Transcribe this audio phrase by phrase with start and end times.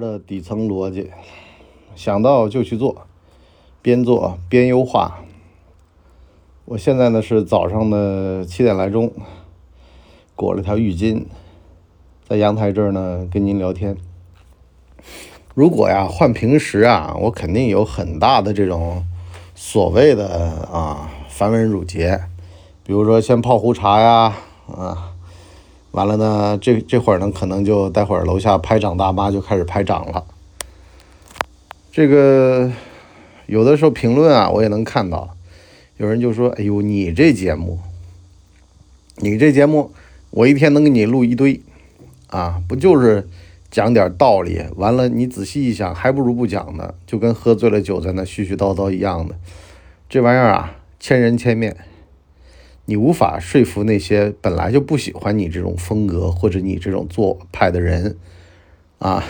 [0.00, 1.10] 的底层逻辑，
[1.94, 3.06] 想到就去做，
[3.80, 5.24] 边做边优化。
[6.64, 9.12] 我现在呢是早上的七点来钟，
[10.34, 11.24] 裹了条浴巾，
[12.26, 13.96] 在阳台这儿呢跟您聊天。
[15.54, 19.04] 如果呀换平时啊，我肯定有很大的这种
[19.54, 20.28] 所谓的
[20.72, 22.24] 啊繁文缛节，
[22.84, 24.34] 比如说先泡壶茶呀，
[24.68, 25.11] 啊。
[25.92, 30.24] 完了呢，这这会儿呢，可能就待会儿楼下拍掌大妈就开始拍掌了。
[31.90, 32.72] 这个
[33.44, 35.36] 有的时候评论啊，我也能看到，
[35.98, 37.78] 有人就说：“哎呦，你这节目，
[39.16, 39.92] 你这节目，
[40.30, 41.60] 我一天能给你录一堆，
[42.28, 43.28] 啊，不就是
[43.70, 44.62] 讲点道理？
[44.76, 49.34] 完了，你仔细一想，还不如不讲呢，就跟喝醉了酒在那絮絮叨叨一样的。
[50.08, 51.76] 这玩意儿啊，千人千面。”
[52.84, 58.16] 你无法说服那些本来就不喜欢你这种风格或者你这种做派的人，
[58.98, 59.24] 啊！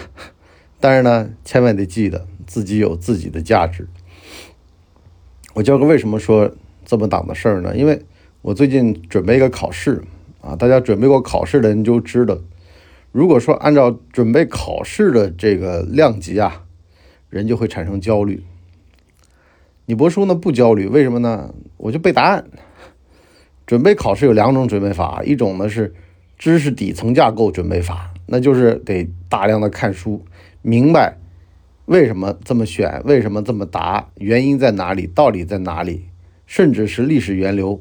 [0.80, 3.86] 但是呢，千万得记得自己有自己的价值。
[5.54, 6.50] 我教个为什么说
[6.84, 7.76] 这么档的事儿呢？
[7.76, 8.02] 因为
[8.40, 10.02] 我最近准备一个考试
[10.40, 12.38] 啊，大家准备过考试的人就知道，
[13.12, 16.64] 如果说按照准备考试的这个量级啊，
[17.28, 18.42] 人就会产生焦虑。
[19.84, 21.54] 你博叔呢不焦虑，为什么呢？
[21.76, 22.46] 我就背答案。
[23.66, 25.94] 准备考试有两种准备法，一种呢是
[26.38, 30.24] 知识底层架构准备法，那就是得大量的看书，
[30.62, 31.16] 明白
[31.86, 36.04] 为什么这么选，为什么这么答，原因在哪里，道理在哪里，
[36.46, 37.80] 甚至是历史源流。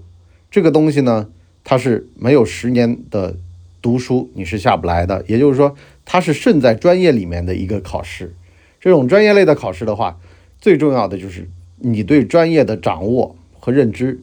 [0.49, 1.29] 这个东西呢，
[1.63, 3.37] 它是没有十年的
[3.81, 5.23] 读书你是下不来的。
[5.27, 8.35] 也就是说，它是胜在专业里面的一个考试。
[8.79, 10.19] 这种专业类的考试的话，
[10.59, 14.19] 最重要的就是你对专业的掌握和认知。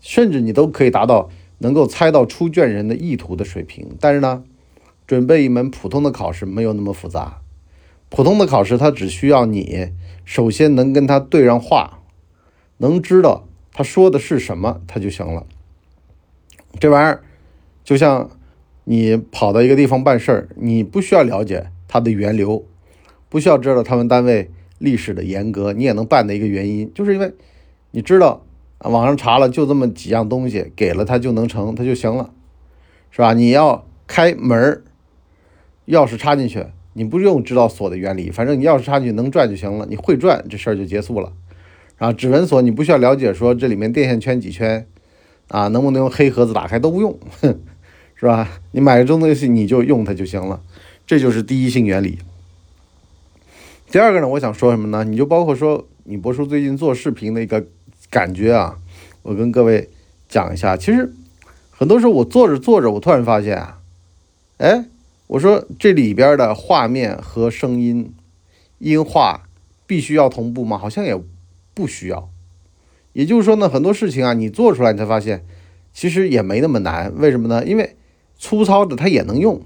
[0.00, 4.44] 甚至你都可以达到能够猜到出卷人的意图的水平，但是呢，
[5.06, 7.40] 准备一门普通的考试没有那么复杂。
[8.08, 9.92] 普通的考试它只需要你
[10.24, 12.00] 首先能跟他对上话，
[12.78, 15.44] 能知道他说的是什么，他就行了。
[16.78, 17.22] 这玩意儿
[17.82, 18.30] 就像
[18.84, 22.64] 你跑到一个地方办事儿，你不需要了解它的源流，
[23.28, 27.32] 不需要知道他们单位历史的严格，你也能办的一个原因，就是因为
[27.90, 28.44] 你知道。
[28.78, 32.30] 啊，网上查了，就这么几样东西，给了他就能成，他就行了，
[33.10, 33.34] 是吧？
[33.34, 34.84] 你要开门
[35.88, 41.32] 钥匙插进去，你不用知道锁的原理，反正你钥匙插进去能转就行了，你会转，这事儿就结束了。
[41.96, 44.86] 然后指纹锁，你不需要了解说这里面电线圈几圈，
[45.48, 47.18] 啊，能不能用黑盒子打开都不用，
[48.14, 48.48] 是吧？
[48.70, 50.60] 你买这种东西你就用它就行了，
[51.04, 52.20] 这就是第一性原理。
[53.90, 55.02] 第二个呢，我想说什么呢？
[55.02, 57.66] 你就包括说你博叔最近做视频的一个。
[58.10, 58.78] 感觉啊，
[59.22, 59.90] 我跟各位
[60.28, 61.12] 讲一下，其实
[61.70, 63.80] 很多时候我做着做着，我突然发现啊，
[64.56, 64.86] 哎，
[65.26, 68.14] 我说这里边的画面和声音
[68.78, 69.48] 音画
[69.86, 70.78] 必须要同步吗？
[70.78, 71.20] 好像也
[71.74, 72.30] 不需要。
[73.12, 75.44] 也就是说呢，很多事情啊，你做出来你才发现，
[75.92, 77.12] 其实也没那么难。
[77.16, 77.64] 为什么呢？
[77.66, 77.96] 因为
[78.38, 79.60] 粗糙的它也能用，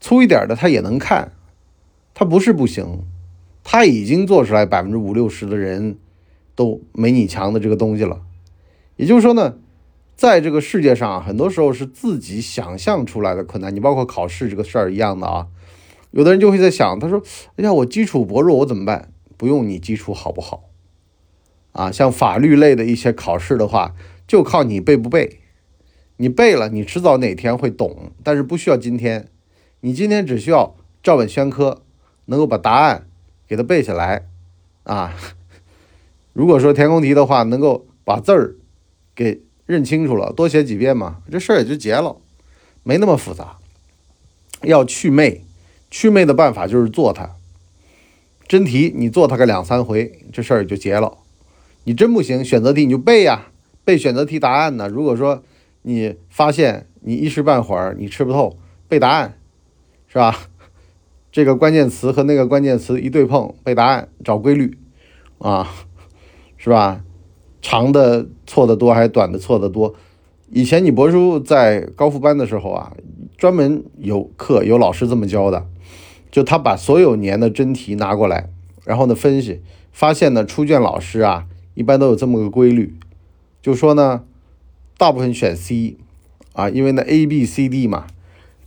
[0.00, 1.32] 粗一点的它也能看，
[2.14, 3.04] 它不是不行，
[3.64, 5.96] 它已经做出来百分之五六十的人。
[6.60, 8.20] 都没你强的这个东西了，
[8.96, 9.56] 也就是说呢，
[10.14, 13.74] 在这个世界上，很多时候是自己想象出来的困难。
[13.74, 15.46] 你包括考试这个事儿一样的啊，
[16.10, 17.22] 有的人就会在想，他说
[17.56, 20.64] ：“哎呀，我基础薄弱，我怎么办？”不用你基础好不好
[21.72, 21.90] 啊？
[21.90, 23.94] 像法律类的一些考试的话，
[24.26, 25.40] 就靠你背不背。
[26.18, 29.28] 你背了，你迟早哪天会懂，但是不需要今天。
[29.80, 31.80] 你今天只需要照本宣科，
[32.26, 33.06] 能够把答案
[33.48, 34.26] 给它背下来
[34.82, 35.14] 啊。
[36.40, 38.56] 如果说填空题的话，能够把字儿
[39.14, 42.16] 给认清楚了，多写几遍嘛，这事儿也就结了，
[42.82, 43.58] 没那么复杂。
[44.62, 45.44] 要去魅，
[45.90, 47.32] 去魅的办法就是做它。
[48.48, 51.18] 真题你做它个两三回，这事儿也就结了。
[51.84, 53.48] 你真不行，选择题你就背呀，
[53.84, 54.88] 背选择题答案呢。
[54.88, 55.42] 如果说
[55.82, 58.56] 你发现你一时半会儿你吃不透，
[58.88, 59.38] 背答案
[60.08, 60.48] 是吧？
[61.30, 64.78] 这个关键词和那个关键词一对碰，背答案找规律
[65.36, 65.68] 啊。
[66.62, 67.02] 是吧？
[67.62, 69.94] 长的错的多还是短的错的多？
[70.50, 72.92] 以前你博叔在高复班的时候啊，
[73.38, 75.66] 专门有课有老师这么教的，
[76.30, 78.50] 就他把所有年的真题拿过来，
[78.84, 82.94] 然后呢分析，发现呢出卷老师啊一般都有这么个规律，
[83.62, 84.24] 就说呢
[84.98, 85.96] 大部分选 C
[86.52, 88.06] 啊，因为呢 A B C D 嘛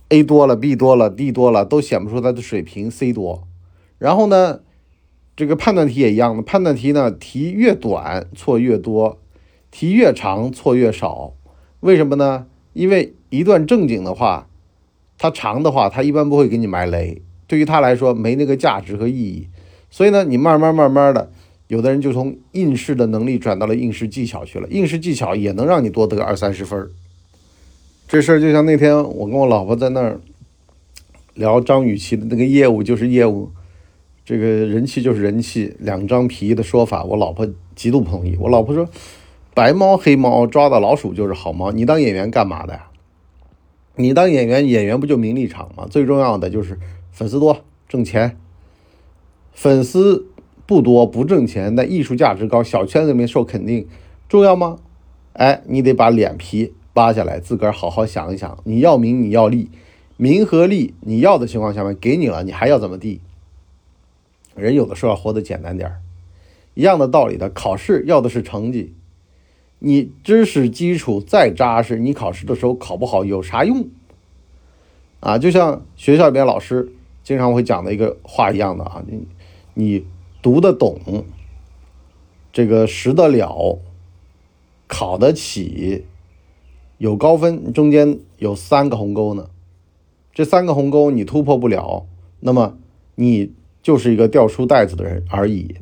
[0.08, 3.46] ，A 多了 B 多了 D 多了都显不出他的水平，C 多，
[3.98, 4.62] 然后呢。
[5.36, 9.18] 这个判断题也一样的，判断题呢，题越短错越多，
[9.70, 11.34] 题越长错越少。
[11.80, 12.46] 为什么呢？
[12.72, 14.48] 因为一段正经的话，
[15.18, 19.48] 它长的话，它一般不会给你埋雷，对于他来说没那个价值和意义。
[19.90, 21.30] 所以呢，你慢慢慢慢的，
[21.68, 24.68] 有的人就从应试的能力转到了应试技巧去了。
[24.70, 26.90] 应试技巧也能让你多得二三十分儿。
[28.06, 30.20] 这事儿就像那天我跟我老婆在那儿
[31.34, 33.50] 聊张雨绮的那个业务就是业务，
[34.24, 38.36] 这个人气就是人气，两张皮的说法，我老婆极度不同意。
[38.40, 38.88] 我老婆说，
[39.52, 41.70] 白猫黑猫抓到老鼠就是好猫。
[41.70, 42.86] 你当演员干嘛的呀？
[43.96, 45.86] 你当演员，演员不就名利场吗？
[45.90, 46.78] 最重要的就是
[47.12, 48.36] 粉丝多挣钱。
[49.52, 50.26] 粉丝
[50.66, 53.86] 不多不挣钱，但艺术价值高，小圈子里面受肯定，
[54.28, 54.78] 重要吗？
[55.34, 56.72] 哎，你得把脸皮。
[56.94, 58.56] 扒下来，自个儿好好想一想。
[58.62, 59.68] 你要名，你要利，
[60.16, 63.20] 名和利你要的情况下面给你了，你还要怎么地？
[64.56, 66.00] 人有的时候要活得简单点儿，
[66.74, 67.48] 一样的道理的。
[67.50, 68.94] 考试要的是成绩，
[69.78, 73.88] 你知识基础再扎实，你考试的时候考不好有啥用？
[75.20, 76.92] 啊，就像学校里边老师
[77.22, 79.26] 经常会讲的一个话一样的啊，你
[79.74, 80.06] 你
[80.42, 81.24] 读得懂，
[82.52, 83.78] 这个识得了，
[84.86, 86.04] 考得起。
[86.98, 89.50] 有高分，中间有三个鸿沟呢，
[90.32, 92.06] 这三个鸿沟你突破不了，
[92.40, 92.78] 那么
[93.16, 93.52] 你
[93.84, 95.76] 就是一个掉书袋子的人而已。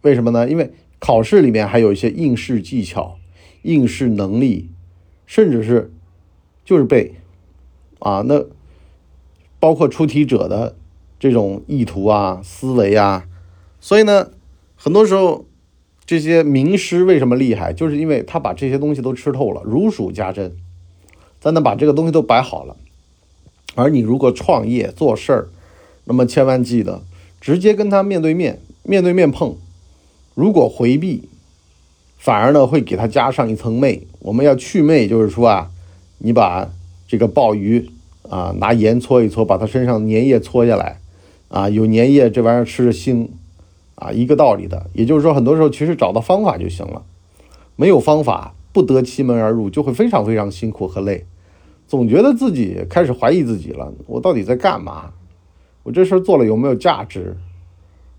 [0.00, 0.48] 为什么呢？
[0.48, 3.18] 因为考试里面还有一些应试技巧、
[3.60, 4.70] 应试能力，
[5.26, 5.92] 甚至是
[6.64, 7.16] 就是背
[7.98, 8.46] 啊，那
[9.60, 10.74] 包括出题者的
[11.20, 13.26] 这种意图啊、思维啊，
[13.78, 14.30] 所以呢，
[14.74, 15.44] 很多时候。
[16.08, 17.70] 这些名师为什么厉害？
[17.70, 20.56] 就是因为他把这些东西都吃透了，如数家珍，
[21.38, 22.76] 咱能把这个东西都摆好了。
[23.74, 25.48] 而你如果创业做事儿，
[26.04, 27.02] 那么千万记得
[27.40, 29.56] 直接跟他面对面、面对面碰。
[30.34, 31.28] 如果回避，
[32.16, 34.06] 反而呢会给他加上一层魅。
[34.20, 35.70] 我们要去魅，就是说啊，
[36.18, 36.70] 你把
[37.06, 37.90] 这个鲍鱼
[38.28, 41.00] 啊拿盐搓一搓，把它身上粘液搓下来，
[41.48, 43.28] 啊有粘液这玩意儿吃着腥。
[44.00, 47.02] 啊，一个道理的，也就是说，很多时候其实找到方法就行了，
[47.74, 51.24] 没有方法不得其门而入，就会非常非常辛苦和累，
[51.88, 55.10] 总觉得自己开始怀疑自己了，我到底在干嘛？
[55.88, 57.34] 我这事儿做了有没有价值？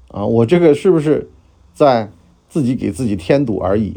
[0.08, 1.30] 啊，我这个是不是
[1.72, 2.12] 在
[2.48, 3.96] 自己给自己添堵而已？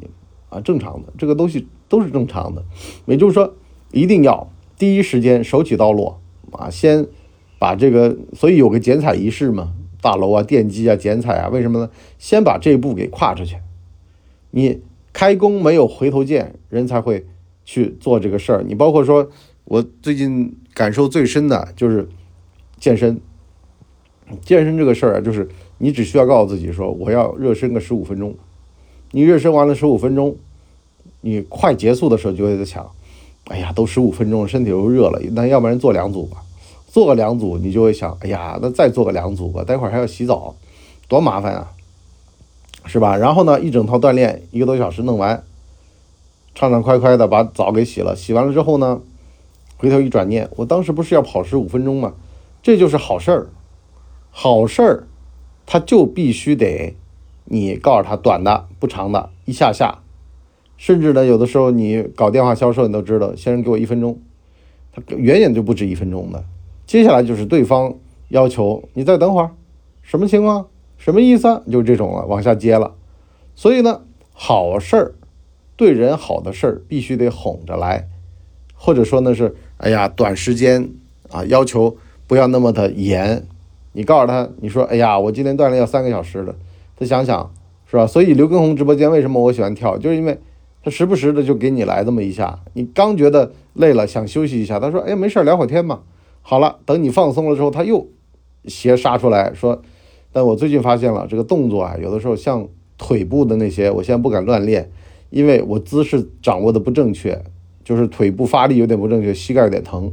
[0.50, 2.62] 啊，正常的，这个东西都是正常的，
[3.06, 3.54] 也就是说，
[3.92, 6.20] 一定要第一时间手起刀落
[6.50, 7.06] 啊，先
[7.58, 9.72] 把这个，所以有个剪彩仪式嘛。
[10.02, 11.88] 大楼啊，电机啊，剪彩啊，为什么呢？
[12.18, 13.56] 先把这一步给跨出去。
[14.50, 14.82] 你
[15.14, 17.24] 开工没有回头箭，人才会
[17.64, 18.62] 去做这个事儿。
[18.62, 19.30] 你包括说，
[19.64, 22.06] 我最近感受最深的就是
[22.78, 23.18] 健身。
[24.44, 25.48] 健身这个事儿啊，就是
[25.78, 28.34] 你只需要告诉自己说，我要热身个十五分钟。
[29.10, 30.36] 你热身完了十五分钟，
[31.20, 32.90] 你快结束的时候就会在想，
[33.48, 36.42] 哎呀，都十五分钟，身体都热了，那要不然做两组吧。
[36.88, 40.54] 做个两组，你就会想，哎呀，那再做个两组吧，待会儿还要洗澡，
[41.08, 41.72] 多麻烦啊，
[42.84, 43.16] 是吧？
[43.16, 45.42] 然后呢，一整套锻炼一个多小时弄完，
[46.54, 49.00] 畅畅快快的把澡给洗了，洗完了之后呢，
[49.78, 52.12] 回头一转念，我当时不是要跑十五分钟吗？
[52.62, 53.46] 这就是好事儿，
[54.34, 55.06] 好事儿，
[55.66, 56.96] 他就必须得
[57.44, 59.98] 你告诉他短的不长的，一下下，
[60.78, 64.18] 甚至呢，有的时候你搞电话销售，你都知道，先生给我一分钟，
[64.90, 66.42] 他远远就不止一分钟的。
[66.86, 67.94] 接下来就是对方
[68.30, 69.50] 要求你再等会儿，
[70.00, 70.66] 什么情况？
[70.96, 71.62] 什么意思？
[71.70, 72.94] 就这种了，往下接了。
[73.54, 74.00] 所以呢，
[74.32, 75.14] 好事儿，
[75.76, 78.08] 对人好的事儿必须得哄着来，
[78.74, 80.90] 或者说呢是，哎呀，短时间
[81.30, 83.46] 啊，要求不要那么的严。
[83.92, 86.54] 你告诉他，你说，哎呀，我今天锻炼要三个小时的，
[86.96, 87.52] 他想想
[87.86, 88.06] 是吧？
[88.06, 90.38] 所以刘畊宏直播间为什么我喜欢跳，就是因为
[90.82, 92.58] 他时不时的就给你来这么一下。
[92.72, 96.00] 你刚觉得累了，想休息一下，他说，哎，没事聊会天嘛。
[96.40, 98.08] 好了，等你放松了之后，他又
[98.64, 99.82] 斜杀出来说
[100.32, 104.90] ：“但我最近发现了这个动作啊，有的时候像腿部的那些，我现在不敢乱练，
[105.30, 107.40] 因为我姿势掌握的不正确，
[107.84, 110.12] 就是腿部发力有点不正确，膝盖有点疼。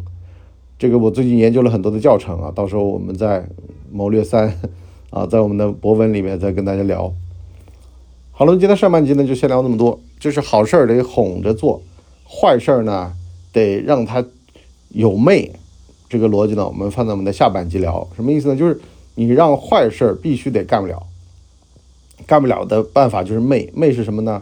[0.79, 3.45] 这个我最近研究了很多的教程啊，到时候我们在
[3.91, 4.57] 谋略三
[5.11, 7.13] 啊，在我们的博文里面再跟大家聊。
[8.31, 11.81] 好了，今天上半集呢就先聊那么多，就是好事儿得哄着做，
[12.25, 13.11] 坏事儿呢
[13.51, 14.23] 得让他
[14.87, 15.51] 有魅。”
[16.07, 18.07] 这个逻辑呢，我们放在我们的下半集聊。
[18.15, 18.55] 什么意思呢？
[18.55, 18.79] 就是
[19.15, 21.05] 你让坏事儿必须得干不了，
[22.25, 23.69] 干不了的办法就是媚。
[23.75, 24.41] 媚是什么呢？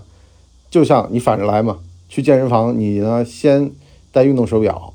[0.69, 3.71] 就像你反着来嘛，去健身房，你呢先
[4.11, 4.93] 戴运动手表，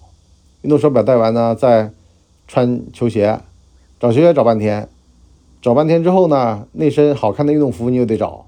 [0.63, 1.91] 运动手表戴完呢，再
[2.49, 3.41] 穿球鞋，
[4.01, 4.89] 找球鞋找半天，
[5.61, 8.47] 找半天之后呢，那身好看的运动服你又得找，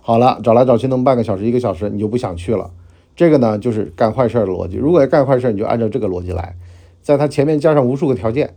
[0.00, 2.70] 好了，找来找去弄半个小时一个小时，你就不想去了。
[3.14, 4.76] 这个呢就是干坏事的逻辑。
[4.76, 6.54] 如果要干坏事，你就按照这个逻辑来。
[7.02, 8.54] 在它前面加上无数个条件，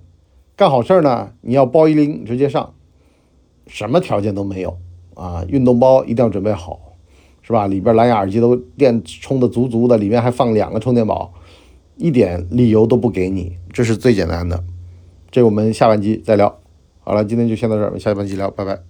[0.55, 2.73] 干好事儿呢，你要包一拎直接上，
[3.67, 4.77] 什么条件都没有
[5.15, 5.43] 啊！
[5.47, 6.79] 运动包一定要准备好，
[7.41, 7.67] 是吧？
[7.67, 11.33] 里边蓝牙耳机都电充的足足的，里面还放两个充电宝，
[11.97, 14.63] 一点理由都不给你，这是最简单的。
[15.29, 16.59] 这我们下半集再聊。
[16.99, 18.85] 好了，今天就先到这儿，下半集聊，拜拜。